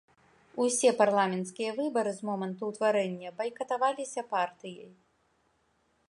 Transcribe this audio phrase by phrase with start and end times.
[0.63, 4.89] Усе парламенцкія выбары з моманту ўтварэння байкатаваліся партыяй.